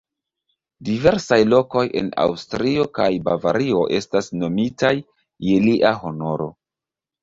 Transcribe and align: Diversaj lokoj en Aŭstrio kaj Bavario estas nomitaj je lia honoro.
Diversaj 0.87 1.39
lokoj 1.49 1.83
en 2.01 2.09
Aŭstrio 2.25 2.87
kaj 3.01 3.07
Bavario 3.29 3.87
estas 4.01 4.35
nomitaj 4.43 4.95
je 5.53 5.65
lia 5.71 5.97
honoro. 6.05 6.55